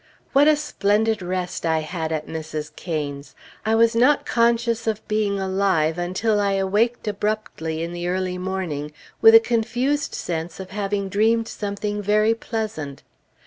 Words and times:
What 0.33 0.47
a 0.47 0.55
splendid 0.55 1.21
rest 1.21 1.63
I 1.63 1.81
had 1.81 2.11
at 2.11 2.25
Mrs. 2.25 2.75
Cain's! 2.75 3.35
I 3.63 3.75
was 3.75 3.95
not 3.95 4.25
conscious 4.25 4.87
of 4.87 5.07
being 5.07 5.39
alive 5.39 5.99
until 5.99 6.39
I 6.39 6.53
awaked 6.53 7.07
abruptly 7.07 7.83
in 7.83 7.93
the 7.93 8.07
early 8.07 8.39
morning, 8.39 8.93
with 9.21 9.35
a 9.35 9.39
confused 9.39 10.15
sense 10.15 10.59
of 10.59 10.71
having 10.71 11.07
dreamed 11.07 11.47
something 11.47 12.01
very 12.01 12.33
pleasant. 12.33 13.03